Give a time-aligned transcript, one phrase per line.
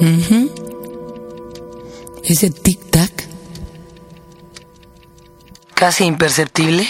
[0.00, 0.50] Ujú.
[2.24, 3.10] Ese tic-tac.
[5.74, 6.86] Casi imperceptible,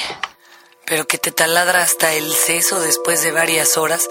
[0.86, 4.08] pero que te taladra hasta el seso después de varias horas.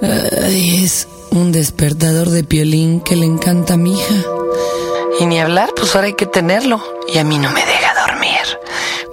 [0.00, 4.14] Ay, es un despertador de piolín que le encanta a mi hija.
[5.18, 6.82] Y ni hablar, pues ahora hay que tenerlo.
[7.12, 8.58] Y a mí no me deja dormir.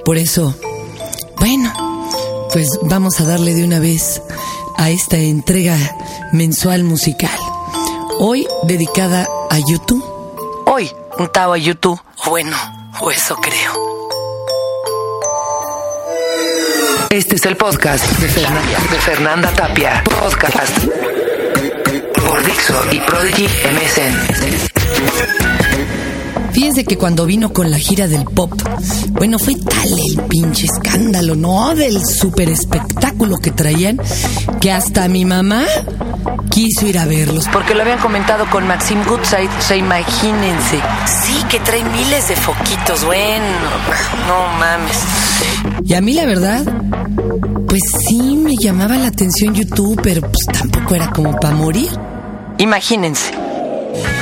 [0.06, 0.54] Por eso,
[1.38, 1.74] bueno,
[2.54, 4.22] pues vamos a darle de una vez
[4.78, 5.78] a esta entrega
[6.32, 7.38] mensual musical.
[8.20, 10.04] Hoy dedicada a YouTube.
[10.66, 12.00] Hoy, un tao a YouTube.
[12.26, 12.56] Bueno,
[13.02, 13.88] o eso creo.
[17.10, 20.04] Este es el podcast de Fernanda, de Fernanda Tapia.
[20.20, 20.78] Podcast
[22.14, 24.67] por Dixo y Prodigy MSN.
[26.78, 28.54] Fíjense que cuando vino con la gira del pop,
[29.14, 31.74] bueno, fue tal el pinche escándalo, ¿no?
[31.74, 34.00] Del super espectáculo que traían,
[34.62, 35.64] que hasta mi mamá
[36.52, 37.48] quiso ir a verlos.
[37.52, 40.80] Porque lo habían comentado con Maxim Goodside, o sea, imagínense.
[41.24, 43.44] Sí, que trae miles de foquitos, bueno,
[44.28, 45.00] no mames.
[45.84, 46.64] Y a mí la verdad,
[47.68, 51.90] pues sí me llamaba la atención YouTube, pero pues tampoco era como para morir.
[52.60, 53.47] Imagínense.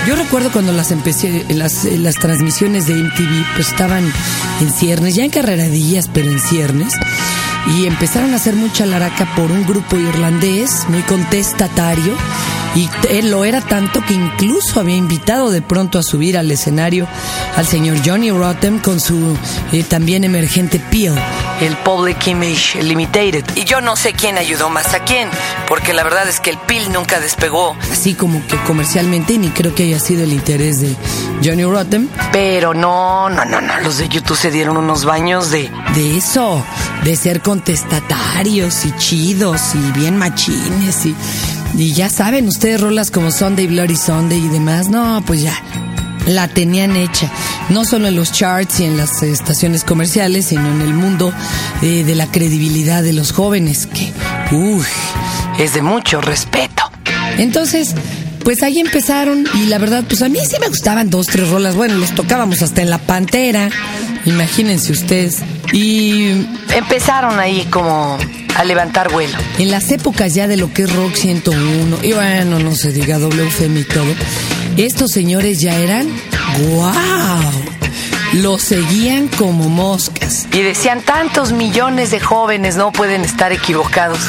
[0.08, 4.11] Yo recuerdo cuando las empecé, las, las transmisiones de MTV, pues estaban
[4.61, 6.94] en ciernes, ya en carreradillas, pero en ciernes.
[7.75, 12.13] Y empezaron a hacer mucha laraca por un grupo irlandés muy contestatario.
[12.75, 17.07] Y él lo era tanto que incluso había invitado de pronto a subir al escenario
[17.55, 19.35] al señor Johnny Rotten con su
[19.72, 21.16] eh, también emergente Peel,
[21.61, 23.45] el Public Image Limited.
[23.55, 25.29] Y yo no sé quién ayudó más a quién,
[25.67, 29.73] porque la verdad es que el Peel nunca despegó, así como que comercialmente, ni creo
[29.73, 30.95] que haya sido el interés de
[31.43, 32.09] Johnny Rotten.
[32.31, 36.63] Pero no, no, no, no, los de YouTube se dieron unos baños de, de eso,
[37.03, 41.15] de ser contestatarios y chidos y bien machines y,
[41.77, 45.53] y ya saben ustedes rolas como Sunday Bloody Sunday y demás, no, pues ya
[46.27, 47.29] la tenían hecha,
[47.69, 51.34] no solo en los charts y en las estaciones comerciales, sino en el mundo
[51.81, 54.12] eh, de la credibilidad de los jóvenes, que,
[54.56, 54.88] uff,
[55.59, 56.84] es de mucho respeto.
[57.38, 57.95] Entonces,
[58.44, 61.75] pues ahí empezaron y la verdad, pues a mí sí me gustaban dos, tres rolas,
[61.75, 63.69] bueno, los tocábamos hasta en la pantera,
[64.25, 65.39] imagínense ustedes.
[65.73, 68.18] Y empezaron ahí como
[68.56, 69.35] a levantar vuelo.
[69.57, 73.18] En las épocas ya de lo que es Rock 101, y bueno, no se diga
[73.18, 74.13] WFM y todo,
[74.78, 76.07] estos señores ya eran
[76.59, 77.75] ¡guau!
[78.33, 80.47] Los seguían como moscas.
[80.51, 84.19] Y decían, tantos millones de jóvenes no pueden estar equivocados.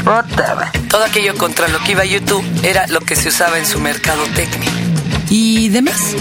[0.89, 4.71] Todo aquello contra lo que iba YouTube era lo que se usaba en su mercadotecnia.
[5.29, 6.15] Y demás.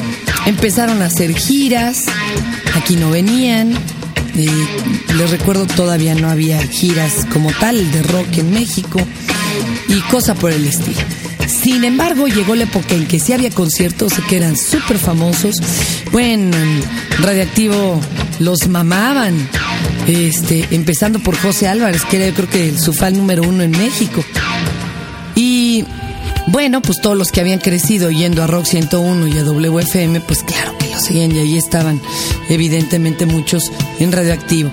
[0.45, 2.05] Empezaron a hacer giras.
[2.75, 3.73] Aquí no venían.
[4.35, 4.67] Eh,
[5.13, 8.99] les recuerdo, todavía no había giras como tal de rock en México.
[9.87, 11.01] Y cosa por el estilo.
[11.61, 15.55] Sin embargo, llegó la época en que sí había conciertos que eran súper famosos.
[16.11, 16.83] Bueno, en
[17.19, 17.99] Radioactivo
[18.39, 19.49] los mamaban.
[20.07, 23.71] Este, empezando por José Álvarez, que era yo creo que su fan número uno en
[23.71, 24.23] México.
[25.35, 25.85] Y
[26.47, 30.43] bueno, pues todos los que habían crecido yendo a Rock 101 y a WFM, pues
[30.43, 31.99] claro que lo seguían y ahí estaban,
[32.49, 34.71] evidentemente, muchos en Radioactivo.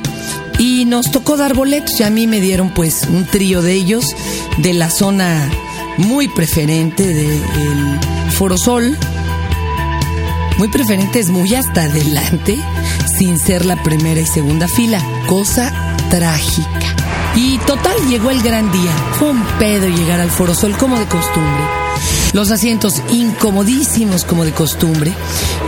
[0.58, 4.04] Y nos tocó dar boletos y a mí me dieron pues un trío de ellos
[4.58, 5.50] de la zona
[5.98, 7.42] muy preferente del
[8.56, 8.98] Sol.
[10.58, 12.58] Muy preferente es muy hasta adelante,
[13.18, 15.00] sin ser la primera y segunda fila.
[15.26, 15.72] Cosa
[16.10, 16.96] trágica.
[17.36, 18.92] Y total, llegó el gran día.
[19.18, 21.62] Fue un pedo llegar al Foro Sol como de costumbre.
[22.32, 25.12] Los asientos incomodísimos como de costumbre.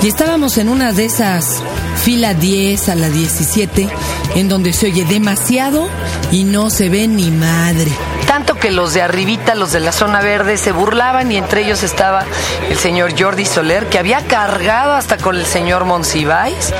[0.02, 1.62] Y estábamos en una de esas
[2.02, 3.88] fila 10 a la 17,
[4.34, 5.88] en donde se oye demasiado
[6.32, 7.92] y no se ve ni madre.
[8.34, 11.84] Tanto que los de arribita, los de la zona verde, se burlaban y entre ellos
[11.84, 12.24] estaba
[12.68, 16.72] el señor Jordi Soler, que había cargado hasta con el señor Monsiváis,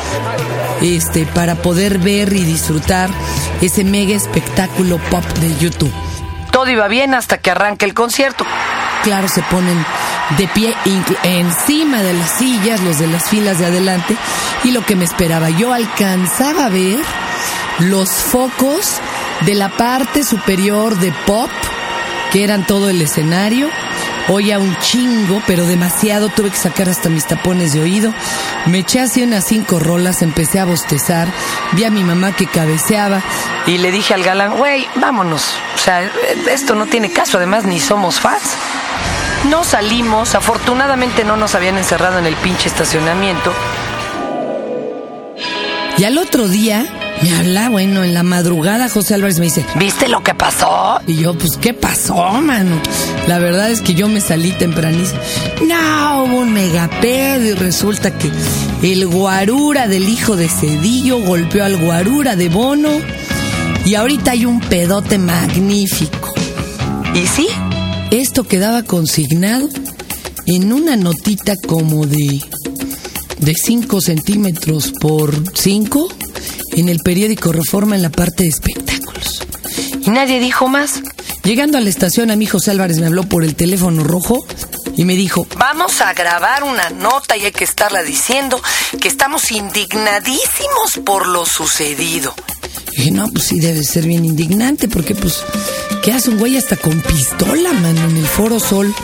[0.83, 3.09] este, para poder ver y disfrutar
[3.61, 5.93] ese mega espectáculo pop de YouTube.
[6.51, 8.45] Todo iba bien hasta que arranca el concierto.
[9.05, 9.87] Claro, se ponen
[10.37, 10.75] de pie
[11.23, 14.17] encima de las sillas, los de las filas de adelante,
[14.65, 16.99] y lo que me esperaba, yo alcanzaba a ver
[17.79, 19.01] los focos
[19.47, 21.51] de la parte superior de pop,
[22.33, 23.69] que eran todo el escenario.
[24.29, 28.15] Oía un chingo, pero demasiado, tuve que sacar hasta mis tapones de oído.
[28.67, 31.29] Me eché así unas cinco rolas, empecé a bostezar,
[31.73, 33.21] vi a mi mamá que cabeceaba
[33.67, 35.55] y le dije al galán, güey, vámonos.
[35.75, 36.11] O sea,
[36.51, 38.57] esto no tiene caso, además ni somos fans.
[39.51, 43.53] No salimos, afortunadamente no nos habían encerrado en el pinche estacionamiento.
[45.99, 46.87] Y al otro día
[47.23, 51.01] Me habla, bueno, en la madrugada José Álvarez me dice, ¿Viste lo que pasó?
[51.07, 52.77] y yo, pues, ¿qué pasó, mano?
[53.29, 55.21] La verdad es que yo me salí tempranísimo.
[55.67, 58.31] No, hubo un megapedo y resulta que
[58.83, 62.91] el guarura del hijo de Cedillo golpeó al guarura de Bono
[63.87, 66.35] y ahorita hay un pedote magnífico.
[67.15, 67.47] ¿Y sí?
[68.11, 69.69] Esto quedaba consignado
[70.47, 72.43] en una notita como de
[73.39, 76.09] de 5 centímetros por 5
[76.77, 79.47] en el periódico Reforma en la parte de espectáculos.
[80.01, 81.01] ¿Y nadie dijo más?
[81.43, 84.47] Llegando a la estación, a mi José Álvarez me habló por el teléfono rojo
[84.97, 88.61] y me dijo, Vamos a grabar una nota y hay que estarla diciendo
[89.01, 92.35] que estamos indignadísimos por lo sucedido.
[92.97, 95.43] Dije, no, pues sí debe ser bien indignante porque pues,
[96.03, 98.95] ¿qué hace un güey hasta con pistola, mano, en el Foro Sol?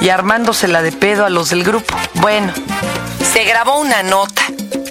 [0.00, 1.94] Y armándosela de pedo a los del grupo.
[2.14, 2.52] Bueno,
[3.32, 4.42] se grabó una nota.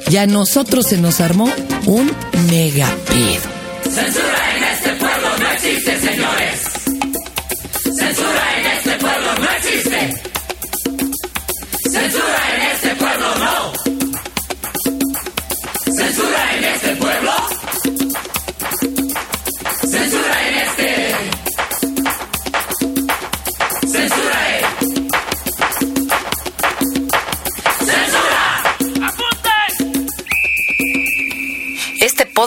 [0.10, 1.52] Y a nosotros se nos armó
[1.86, 2.12] un
[2.50, 3.50] megapedo.
[5.62, 6.69] Este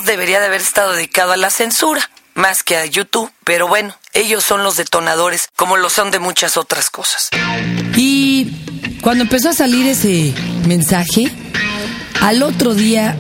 [0.01, 4.45] debería de haber estado dedicado a la censura, más que a YouTube, pero bueno, ellos
[4.45, 7.29] son los detonadores, como lo son de muchas otras cosas.
[7.95, 8.51] Y
[9.03, 10.33] cuando empezó a salir ese
[10.67, 11.31] mensaje,
[12.21, 13.17] al otro día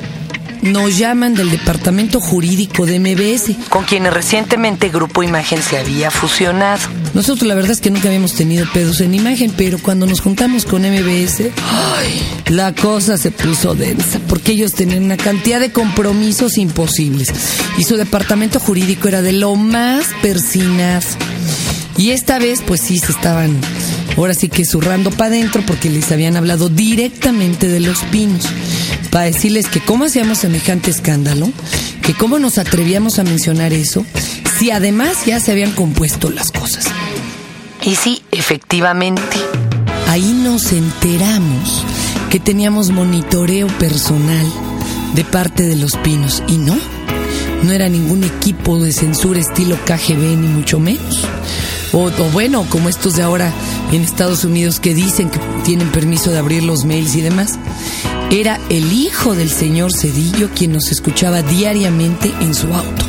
[0.62, 3.68] nos llaman del departamento jurídico de MBS.
[3.68, 6.80] Con quienes recientemente Grupo Imagen se había fusionado.
[7.14, 10.64] Nosotros la verdad es que nunca habíamos tenido pedos en imagen, pero cuando nos juntamos
[10.64, 12.22] con MBS, ¡ay!
[12.46, 17.28] la cosa se puso densa, porque ellos tenían una cantidad de compromisos imposibles.
[17.76, 21.18] Y su departamento jurídico era de lo más persinazo.
[21.98, 23.58] Y esta vez, pues sí, se estaban
[24.16, 28.46] ahora sí que zurrando para adentro porque les habían hablado directamente de los pinos.
[29.12, 31.52] Para decirles que cómo hacíamos semejante escándalo,
[32.00, 34.06] que cómo nos atrevíamos a mencionar eso,
[34.58, 36.86] si además ya se habían compuesto las cosas.
[37.82, 39.36] Y sí, efectivamente.
[40.08, 41.84] Ahí nos enteramos
[42.30, 44.46] que teníamos monitoreo personal
[45.14, 46.78] de parte de los pinos y no,
[47.64, 51.26] no era ningún equipo de censura estilo KGB ni mucho menos.
[51.92, 53.52] O, o bueno, como estos de ahora
[53.92, 57.58] en Estados Unidos que dicen que tienen permiso de abrir los mails y demás.
[58.30, 63.04] Era el hijo del señor Cedillo quien nos escuchaba diariamente en su auto.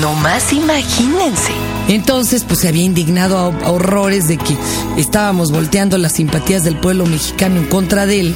[0.00, 1.52] No más imagínense.
[1.88, 4.56] Entonces, pues se había indignado a, a horrores de que
[4.96, 8.34] estábamos volteando las simpatías del pueblo mexicano en contra de él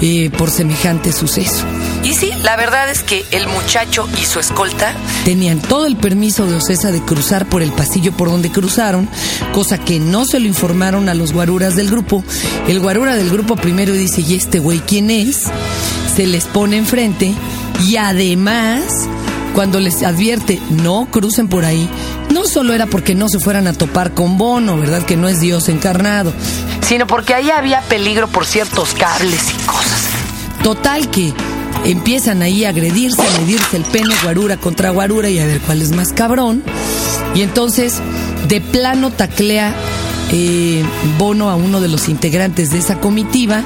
[0.00, 1.64] eh, por semejante suceso.
[2.06, 4.94] Y sí, la verdad es que el muchacho y su escolta
[5.24, 9.08] Tenían todo el permiso de Ocesa de cruzar por el pasillo por donde cruzaron,
[9.52, 12.22] cosa que no se lo informaron a los guaruras del grupo.
[12.68, 15.46] El guarura del grupo primero dice, ¿y este güey quién es?
[16.14, 17.34] Se les pone enfrente
[17.84, 18.84] y además,
[19.52, 21.88] cuando les advierte, no crucen por ahí,
[22.32, 25.02] no solo era porque no se fueran a topar con Bono, ¿verdad?
[25.02, 26.32] Que no es Dios encarnado.
[26.86, 30.02] sino porque ahí había peligro por ciertos cables y cosas.
[30.62, 31.34] Total que
[31.90, 35.82] empiezan ahí a agredirse, a medirse el pene guarura contra guarura y a ver cuál
[35.82, 36.62] es más cabrón.
[37.34, 38.00] Y entonces,
[38.48, 39.74] de plano taclea
[40.32, 40.84] eh,
[41.18, 43.62] Bono a uno de los integrantes de esa comitiva.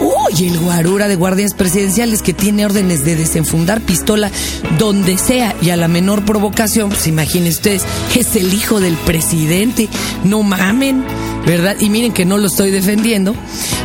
[0.00, 4.30] Uy, el guarura de guardias presidenciales que tiene órdenes de desenfundar pistola
[4.78, 7.84] donde sea y a la menor provocación, pues imaginen ustedes,
[8.16, 9.88] es el hijo del presidente,
[10.24, 11.04] no mamen,
[11.46, 11.76] ¿verdad?
[11.78, 13.36] Y miren que no lo estoy defendiendo,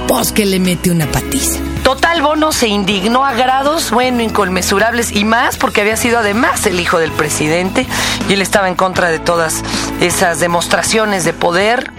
[0.08, 1.60] pues que le mete una patiza.
[1.88, 6.82] Total Bono se indignó a grados, bueno, inconmensurables y más porque había sido además el
[6.82, 7.88] hijo del presidente
[8.28, 9.64] y él estaba en contra de todas
[10.02, 11.94] esas demostraciones de poder.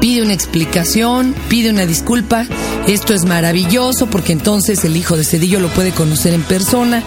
[0.00, 2.46] pide una explicación, pide una disculpa.
[2.86, 7.02] Esto es maravilloso porque entonces el hijo de Cedillo lo puede conocer en persona.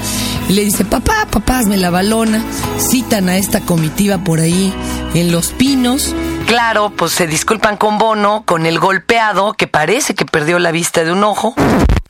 [0.49, 2.43] Le dice, papá, papá, hazme la balona.
[2.77, 4.71] Citan a esta comitiva por ahí
[5.15, 6.13] en Los Pinos.
[6.49, 11.03] Claro, pues se disculpan con Bono, con el golpeado que parece que perdió la vista
[11.03, 11.53] de un ojo.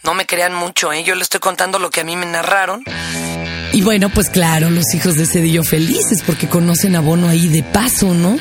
[0.05, 1.03] No me crean mucho, ¿eh?
[1.03, 2.81] Yo le estoy contando lo que a mí me narraron.
[3.73, 7.63] Y bueno, pues claro, los hijos de Cedillo felices porque conocen a Bono ahí de
[7.63, 8.37] paso, ¿no?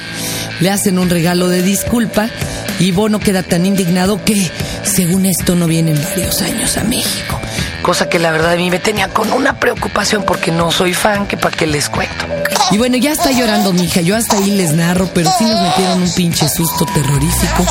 [0.60, 2.30] Le hacen un regalo de disculpa
[2.78, 4.52] y Bono queda tan indignado que,
[4.84, 7.40] según esto, no vienen varios años a México.
[7.82, 11.26] Cosa que la verdad a mí me tenía con una preocupación porque no soy fan,
[11.26, 12.26] que para qué les cuento.
[12.70, 15.60] Y bueno, ya está llorando mi hija, yo hasta ahí les narro, pero sí nos
[15.62, 17.64] metieron un pinche susto terrorífico.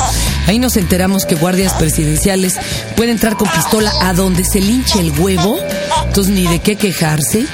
[0.46, 2.56] Ahí nos enteramos que guardias presidenciales
[2.96, 5.58] pueden entrar con pistola a donde se linche el huevo,
[6.04, 7.46] entonces ni de qué quejarse.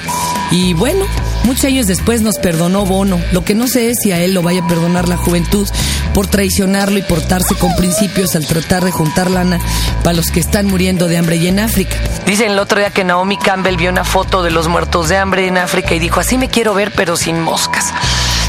[0.49, 1.05] Y bueno,
[1.45, 3.19] muchos años después nos perdonó Bono.
[3.31, 5.67] Lo que no sé es si a él lo vaya a perdonar la juventud
[6.13, 9.59] por traicionarlo y portarse con principios al tratar de juntar lana
[10.03, 11.95] para los que están muriendo de hambre y en África.
[12.25, 15.47] Dicen el otro día que Naomi Campbell vio una foto de los muertos de hambre
[15.47, 17.93] en África y dijo, así me quiero ver pero sin moscas.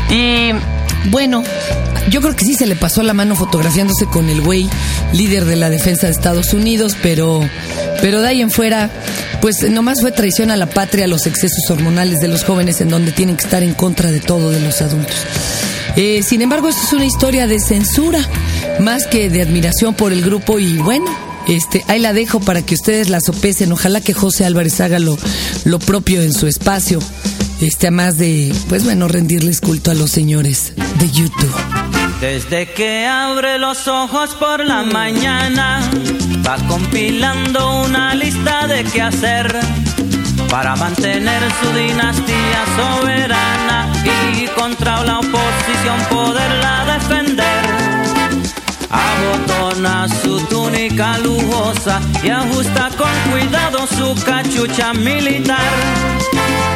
[0.08, 0.52] Y
[1.10, 1.42] bueno,
[2.08, 4.68] yo creo que sí se le pasó la mano fotografiándose con el güey,
[5.12, 7.40] líder de la defensa de Estados Unidos, pero,
[8.00, 8.90] pero de ahí en fuera,
[9.46, 13.12] pues nomás fue traición a la patria, los excesos hormonales de los jóvenes en donde
[13.12, 15.14] tienen que estar en contra de todo de los adultos.
[15.94, 18.18] Eh, sin embargo, esto es una historia de censura,
[18.80, 21.06] más que de admiración por el grupo y bueno,
[21.46, 23.70] este, ahí la dejo para que ustedes la sopesen.
[23.70, 25.16] Ojalá que José Álvarez haga lo,
[25.64, 26.98] lo propio en su espacio.
[27.60, 31.54] Este, más de, pues bueno, rendirles culto a los señores de YouTube.
[32.20, 35.88] Desde que abre los ojos por la mañana,
[36.46, 39.58] va compilando una lista de qué hacer
[40.48, 43.92] para mantener su dinastía soberana
[44.36, 47.64] y contra la oposición poderla defender.
[48.90, 55.72] Abotona su túnica lujosa y ajusta con cuidado su cachucha militar.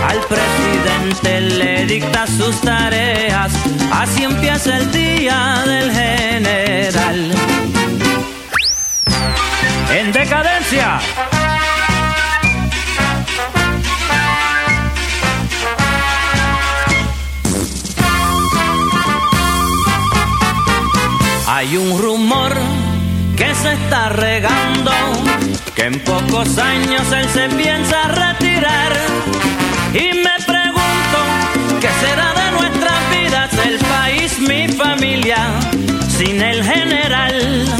[0.09, 3.53] Al presidente le dicta sus tareas,
[3.93, 7.31] así empieza el día del general.
[9.93, 11.01] En decadencia.
[21.49, 22.53] Hay un rumor
[23.37, 24.93] que se está regando,
[25.75, 28.93] que en pocos años él se piensa retirar.
[29.93, 31.19] Y me pregunto,
[31.81, 35.39] ¿qué será de nuestras vidas, el país, mi familia,
[36.17, 37.80] sin el general?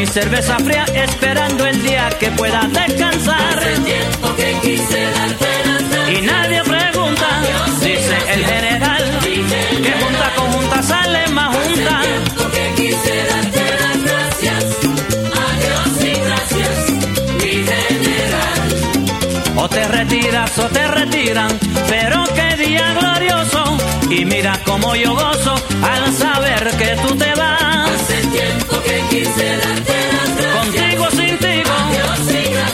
[0.00, 3.58] y cerveza fría, esperando el día que pueda descansar.
[3.58, 5.50] Hace tiempo que quise darte.
[6.16, 7.28] Y nadie pregunta,
[7.80, 12.00] dice el general, que junta con junta sale más junta.
[12.00, 14.64] Tiempo que quise darte las gracias.
[15.44, 16.90] Adiós y gracias,
[17.38, 18.58] mi general.
[19.56, 23.76] O te retiras o te retiran, pero qué día glorioso.
[24.08, 27.90] Y mira cómo yo gozo al saber que tú te vas.
[27.90, 29.89] Hace tiempo que quise darte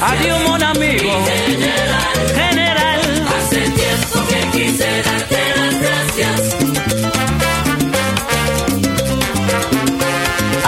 [0.01, 1.11] Adiós mon amigo.
[1.27, 2.13] general.
[2.35, 3.01] General,
[3.39, 6.57] Hace tiempo que quise darte las gracias.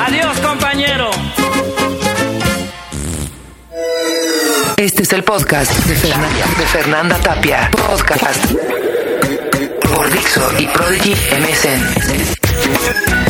[0.07, 1.11] adiós compañero.
[4.77, 7.71] este es el podcast de Fernanda, de Fernanda Tapia.
[7.71, 8.45] Podcast
[9.83, 13.28] por Dixo y Prodigy MSN.